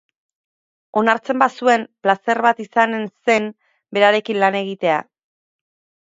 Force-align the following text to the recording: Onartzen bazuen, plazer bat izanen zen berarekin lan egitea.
Onartzen 1.01 1.41
bazuen, 1.41 1.83
plazer 2.07 2.41
bat 2.45 2.61
izanen 2.63 3.03
zen 3.29 3.45
berarekin 3.99 4.41
lan 4.45 4.57
egitea. 4.61 4.97